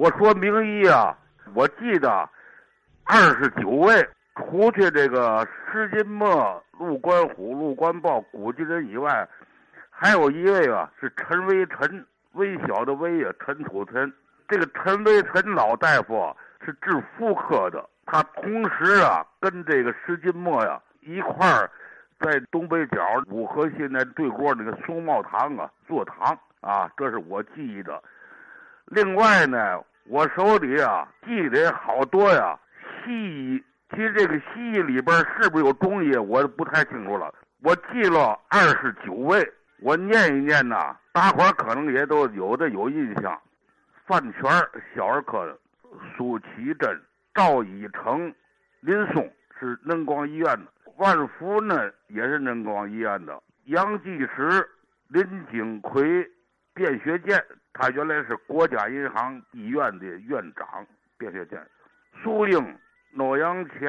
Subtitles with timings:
[0.00, 1.14] 我说名医啊，
[1.52, 2.26] 我记得
[3.04, 9.28] 二十九位，除去这个施金墨、陆观虎、陆观豹、古巨人以外，
[9.90, 14.10] 还有一位啊是陈微臣，微小的微啊，陈土臣。
[14.48, 21.70] 这个陈微臣老大夫是治妇科的，他同时啊跟这个施金墨呀一块儿
[22.18, 28.02] 在东北角五河现在对过那个松茂堂啊坐堂啊，这是我记忆的。
[28.86, 32.58] 另外呢，我手里啊记得好多呀
[33.04, 33.12] 西
[33.54, 37.32] 医，其实这个西医里边是不是有中医，我不太清楚了。
[37.62, 39.46] 我记了二十九位，
[39.80, 43.38] 我念一念呐，大伙儿可能也都有的有印象。
[44.06, 44.42] 范全
[44.94, 45.58] 小儿科的，
[46.16, 47.00] 苏启珍、
[47.34, 48.34] 赵一成、
[48.80, 54.68] 林松是嫩光医院的，万福呢也是嫩光医院的，杨继石、
[55.08, 55.22] 林
[55.52, 56.28] 景奎、
[56.74, 57.40] 卞学健，
[57.72, 60.86] 他原来是国家银行医院的院长，
[61.18, 61.60] 卞学健、
[62.22, 62.78] 苏英、
[63.12, 63.88] 诺阳前、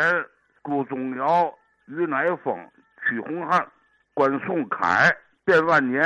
[0.63, 1.53] 朱宗尧、
[1.87, 2.69] 于乃峰、
[3.03, 3.67] 屈洪汉、
[4.13, 5.15] 关颂凯、
[5.45, 6.03] 卞万年、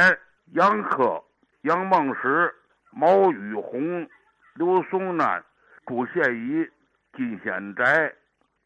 [0.54, 1.24] 杨科、
[1.62, 2.54] 杨梦石。
[2.98, 4.10] 毛宇红、
[4.54, 5.44] 刘松南、
[5.86, 6.66] 朱宪仪、
[7.12, 8.16] 金显宅、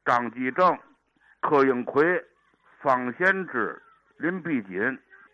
[0.05, 0.77] 张继正、
[1.39, 2.23] 柯英奎、
[2.79, 3.81] 方贤之、
[4.17, 4.77] 林碧锦、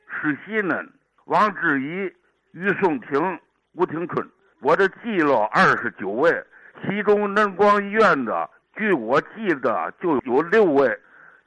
[0.07, 0.89] 施希嫩、
[1.25, 2.15] 王志怡、
[2.53, 3.37] 于颂亭、
[3.75, 4.25] 吴廷春，
[4.61, 6.31] 我这记了二十九位，
[6.81, 10.97] 其中嫩光医院的，据我记得就有六位。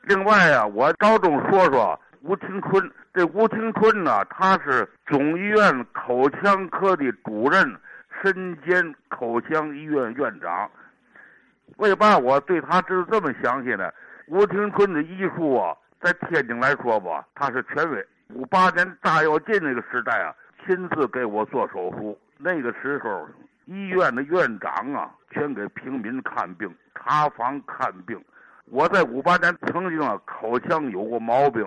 [0.02, 2.90] 另外啊，我着重说说吴廷春。
[3.14, 7.76] 这吴廷春呢，他是总医院口腔科的主任，
[8.22, 10.70] 身兼口腔医院院长。
[11.78, 13.90] 为嘛我对他知道这么详细呢？
[14.26, 18.06] 吴廷春的医术啊，在天津来说吧，他是权威。
[18.34, 20.34] 五八年大跃进那个时代啊，
[20.68, 22.18] 亲自给我做手术。
[22.36, 23.26] 那个时候，
[23.64, 28.22] 医院的院长啊，全给平民看病、查房看病。
[28.66, 31.66] 我在五八年曾经啊，口腔有过毛病。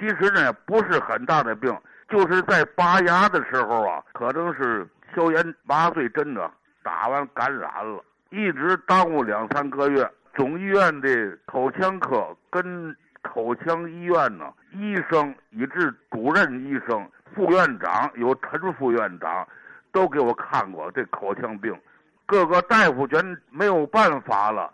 [0.00, 1.72] 其实呢，不是很大的病，
[2.08, 6.50] 就是在拔牙的时候啊，可能是消炎麻醉针呢
[6.82, 10.10] 打完感染了，一直耽误两三个月。
[10.34, 12.96] 总医院的口腔科跟
[13.32, 19.46] 口腔医院呢，医生以至主任医生、副院长有陈副院长，
[19.92, 21.78] 都给我看过这口腔病，
[22.26, 24.72] 各个大夫全没有办法了，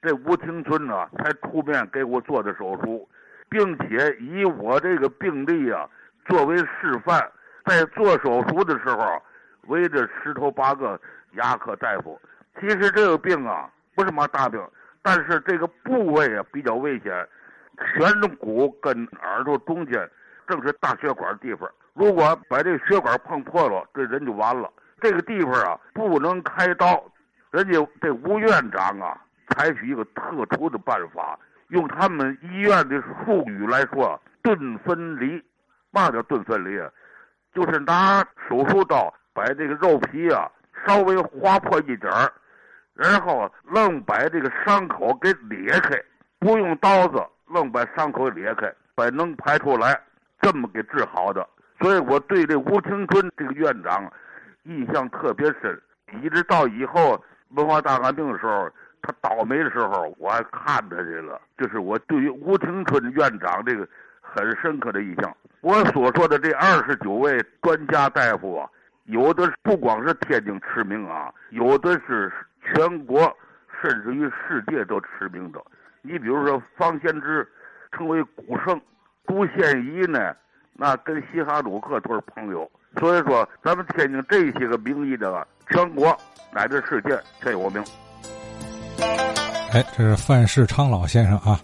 [0.00, 3.08] 这吴廷春呢才出面给我做的手术。
[3.48, 5.88] 并且以我这个病例啊
[6.26, 7.30] 作为示范，
[7.64, 9.22] 在做手术的时候，
[9.68, 11.00] 围着十头八个
[11.34, 12.20] 牙科大夫。
[12.60, 14.60] 其实这个病啊不是什么大病，
[15.00, 17.26] 但是这个部位啊比较危险，
[17.76, 20.10] 颧骨跟耳朵中间
[20.46, 21.70] 正是大血管地方。
[21.94, 24.70] 如果把这个血管碰破了，这人就完了。
[25.00, 27.02] 这个地方啊不能开刀，
[27.50, 30.22] 人家这吴院长啊采取一个特
[30.56, 31.38] 殊的办法。
[31.68, 35.42] 用他们医院的术语来说，钝分离，
[35.90, 36.88] 嘛叫钝分离啊？
[37.54, 40.48] 就是拿手术刀把这个肉皮啊
[40.86, 42.30] 稍微划破一点儿，
[42.94, 46.00] 然后愣把这个伤口给裂开，
[46.38, 47.16] 不用刀子，
[47.48, 50.00] 愣把伤口裂开，把能排出来，
[50.40, 51.46] 这么给治好的。
[51.80, 54.10] 所以我对这吴廷春这个院长
[54.64, 55.80] 印象特别深，
[56.22, 58.70] 一直到以后文化大革命的时候。
[59.02, 61.40] 他倒霉的时候，我还看他去了。
[61.56, 63.86] 这是我对于吴廷春院长这个
[64.20, 65.32] 很深刻的印象。
[65.60, 68.68] 我所说的这二十九位专家大夫啊，
[69.04, 72.32] 有的不光是天津驰名啊，有的是
[72.64, 73.32] 全国
[73.80, 75.62] 甚至于世界都驰名的。
[76.06, 77.46] 你比如说方贤之，
[77.92, 78.78] 成为古圣；
[79.26, 80.32] 杜宪仪呢，
[80.72, 82.70] 那跟西哈努克都是朋友。
[82.98, 86.16] 所以说，咱们天津这些个名医的，全国
[86.52, 87.84] 乃至世界全有名。
[89.72, 91.60] 哎，这是范世昌老先生啊！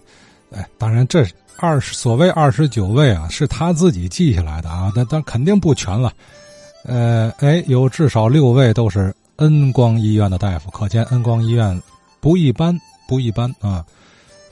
[0.51, 1.23] 哎，当然这
[1.57, 6.11] 二十所谓二十九位啊，是他自己记下来的啊，那但肯定不全了。
[6.85, 11.81] 呃，哎，有至少六位都是恩光医院的大夫，可见恩光医院
[12.19, 13.83] 不一般，不一般啊！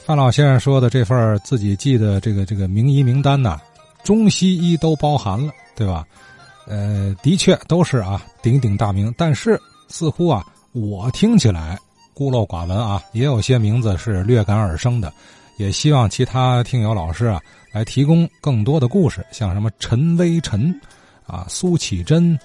[0.05, 3.59] 范老先生说的这份自己记的这个这个名医名单呐，
[4.03, 6.05] 中西医都包含了，对吧？
[6.67, 11.77] 呃，的确都是啊鼎鼎大名，但是似乎啊，我听起来。
[12.13, 15.11] 孤陋寡闻啊，也有些名字是略感耳生的，
[15.57, 20.77] 也希望其他听友老师啊来提供更多的故事，像什么陈微臣，
[21.25, 22.37] 啊苏启珍、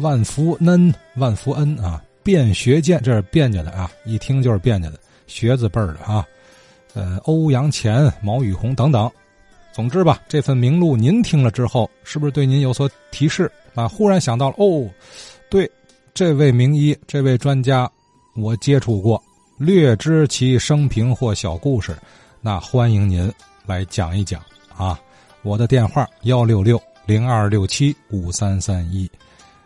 [0.00, 6.24] 万福恩、万福恩啊，卞学健，这是卞家的啊，一听就是卞家的学字辈儿的啊，
[6.94, 9.10] 呃欧阳乾、毛宇红等等，
[9.72, 13.86] 总之吧，这份名录您听了之后，是不是对您有所提示啊？
[13.88, 14.88] 忽然想到了哦，
[15.48, 15.70] 对。
[16.12, 17.90] 这位名医，这位专家，
[18.34, 19.22] 我接触过，
[19.56, 21.96] 略知其生平或小故事，
[22.40, 23.32] 那欢迎您
[23.64, 24.42] 来讲一讲
[24.76, 25.00] 啊！
[25.42, 29.08] 我的电话幺六六零二六七五三三一。